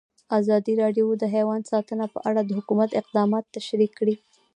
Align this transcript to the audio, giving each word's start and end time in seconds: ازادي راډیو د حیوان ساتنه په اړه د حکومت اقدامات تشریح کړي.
ازادي 0.39 0.73
راډیو 0.81 1.05
د 1.17 1.23
حیوان 1.35 1.61
ساتنه 1.71 2.05
په 2.13 2.19
اړه 2.29 2.41
د 2.43 2.51
حکومت 2.59 2.89
اقدامات 3.01 3.45
تشریح 3.57 3.91
کړي. 3.99 4.15